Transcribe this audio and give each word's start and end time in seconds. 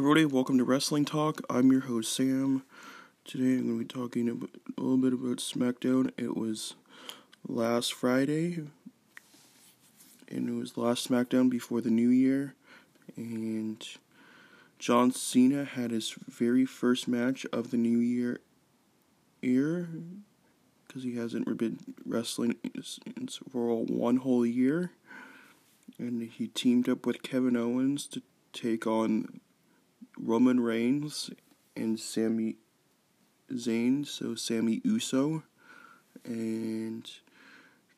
everybody, 0.00 0.24
welcome 0.24 0.56
to 0.56 0.64
Wrestling 0.64 1.04
Talk. 1.04 1.42
I'm 1.50 1.70
your 1.70 1.82
host, 1.82 2.14
Sam. 2.14 2.62
Today 3.26 3.58
I'm 3.58 3.66
going 3.66 3.78
to 3.80 3.84
be 3.84 4.00
talking 4.00 4.30
a 4.30 4.80
little 4.80 4.96
bit 4.96 5.12
about 5.12 5.36
SmackDown. 5.40 6.10
It 6.16 6.38
was 6.38 6.72
last 7.46 7.92
Friday, 7.92 8.62
and 10.30 10.48
it 10.48 10.58
was 10.58 10.78
last 10.78 11.06
SmackDown 11.06 11.50
before 11.50 11.82
the 11.82 11.90
new 11.90 12.08
year, 12.08 12.54
and 13.14 13.86
John 14.78 15.12
Cena 15.12 15.64
had 15.64 15.90
his 15.90 16.14
very 16.26 16.64
first 16.64 17.06
match 17.06 17.44
of 17.52 17.70
the 17.70 17.76
new 17.76 17.98
year 17.98 18.40
year 19.42 19.90
because 20.86 21.02
he 21.02 21.16
hasn't 21.16 21.58
been 21.58 21.78
wrestling 22.06 22.56
for 23.52 23.84
one 23.84 24.16
whole 24.16 24.46
year 24.46 24.92
and 25.98 26.22
he 26.22 26.46
teamed 26.46 26.88
up 26.88 27.04
with 27.04 27.22
Kevin 27.22 27.54
Owens 27.54 28.06
to 28.06 28.22
take 28.54 28.86
on 28.86 29.40
Roman 30.22 30.60
Reigns 30.60 31.30
and 31.74 31.98
Sami 31.98 32.56
Zayn, 33.52 34.06
so 34.06 34.34
Sami 34.34 34.80
Uso, 34.84 35.42
and 36.24 37.10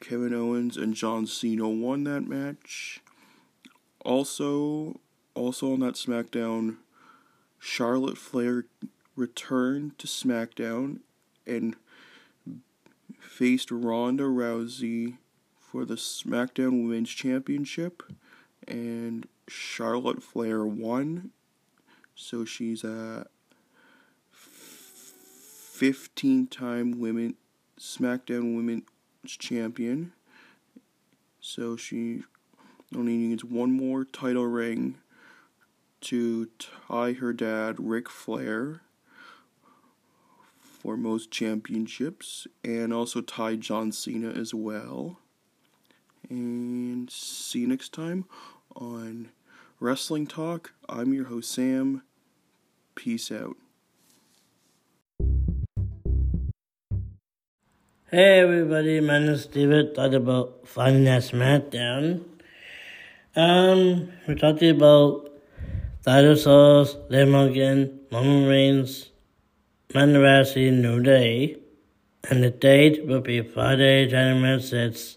Kevin 0.00 0.34
Owens 0.34 0.76
and 0.76 0.94
John 0.94 1.26
Cena 1.26 1.68
won 1.68 2.04
that 2.04 2.26
match. 2.28 3.00
Also, 4.04 5.00
also 5.34 5.72
on 5.72 5.80
that 5.80 5.94
SmackDown, 5.94 6.76
Charlotte 7.58 8.18
Flair 8.18 8.64
returned 9.16 9.98
to 9.98 10.06
SmackDown 10.06 11.00
and 11.46 11.76
faced 13.18 13.70
Ronda 13.70 14.24
Rousey 14.24 15.18
for 15.58 15.84
the 15.84 15.94
SmackDown 15.94 16.82
Women's 16.84 17.10
Championship, 17.10 18.02
and 18.66 19.26
Charlotte 19.48 20.22
Flair 20.22 20.64
won. 20.64 21.30
So 22.14 22.44
she's 22.44 22.84
a 22.84 23.26
15 24.32 26.48
time 26.48 27.00
women 27.00 27.36
SmackDown 27.78 28.56
Women's 28.56 28.84
Champion. 29.26 30.12
So 31.40 31.76
she 31.76 32.24
only 32.94 33.16
needs 33.16 33.42
one 33.42 33.72
more 33.72 34.04
title 34.04 34.46
ring 34.46 34.98
to 36.02 36.48
tie 36.88 37.12
her 37.12 37.32
dad, 37.32 37.76
Ric 37.78 38.10
Flair, 38.10 38.82
for 40.60 40.96
most 40.96 41.30
championships, 41.30 42.46
and 42.64 42.92
also 42.92 43.20
tie 43.20 43.56
John 43.56 43.92
Cena 43.92 44.30
as 44.30 44.54
well 44.54 45.18
and 46.30 47.10
see 47.10 47.60
you 47.60 47.66
next 47.66 47.92
time 47.92 48.24
on 48.76 49.30
Wrestling 49.82 50.26
Talk. 50.26 50.74
I'm 50.90 51.14
your 51.14 51.24
host, 51.24 51.52
Sam. 51.52 52.02
Peace 52.94 53.32
out. 53.32 53.56
Hey 58.10 58.40
everybody, 58.40 59.00
my 59.00 59.20
name 59.20 59.30
is 59.30 59.46
David. 59.46 59.94
Talked 59.94 60.12
about 60.12 60.68
finding 60.68 61.04
that 61.04 61.22
SmackDown. 61.22 62.24
Um, 63.34 64.12
we're 64.28 64.34
talking 64.34 64.68
about 64.76 65.30
dinosaurs, 66.02 66.98
Liv 67.08 67.28
Morgan, 67.28 68.00
Roman 68.12 68.46
Reigns, 68.46 69.08
Mandarasi, 69.94 70.74
New 70.74 71.02
Day, 71.02 71.56
and 72.28 72.44
the 72.44 72.50
date 72.50 73.06
will 73.06 73.22
be 73.22 73.40
Friday, 73.40 74.06
January 74.08 74.58
6th, 74.58 75.16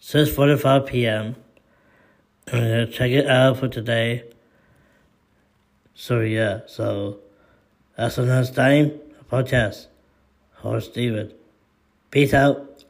6.45 0.00 0.86
p.m. 0.86 1.36
I'm 2.52 2.86
to 2.86 2.86
check 2.86 3.10
it 3.10 3.26
out 3.26 3.58
for 3.58 3.68
today. 3.68 4.24
So 5.94 6.20
yeah, 6.20 6.60
so 6.66 7.18
that's 7.96 8.16
the 8.16 8.24
next 8.24 8.54
time, 8.54 8.92
podcast. 9.30 9.86
Host 10.54 10.94
David. 10.94 11.34
Peace 12.10 12.32
out. 12.32 12.84